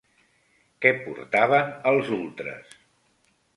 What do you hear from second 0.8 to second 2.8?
Què portaven els ultres?